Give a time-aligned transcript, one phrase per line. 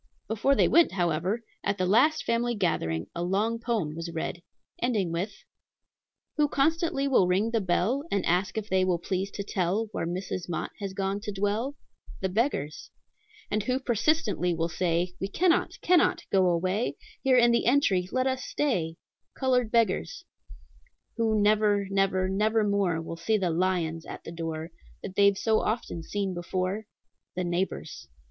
[0.27, 4.41] Before they went, however, at the last family gathering a long poem was read,
[4.81, 5.43] ending with:
[6.37, 10.07] "Who constantly will ring the bell, And ask if they will please to tell Where
[10.07, 10.49] Mrs.
[10.49, 11.75] Mott has gone to dwell?
[12.19, 12.89] The beggars.
[13.51, 18.25] "And who persistently will say, 'We cannot, cannot go away; Here in the entry let
[18.25, 18.95] us stay?'
[19.35, 20.23] Colored beggars.
[21.17, 24.71] "Who never, never, nevermore Will see the 'lions' at the door
[25.03, 26.85] That they've so often seen before?
[27.35, 28.07] The neighbors.